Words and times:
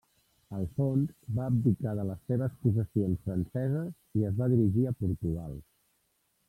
Alfons 0.59 1.11
va 1.39 1.45
abdicar 1.49 1.93
de 1.99 2.05
les 2.09 2.23
seves 2.31 2.57
possessions 2.65 3.23
franceses 3.29 4.21
i 4.21 4.29
es 4.31 4.41
va 4.43 4.53
dirigir 4.55 4.87
a 4.95 4.99
Portugal. 5.05 5.59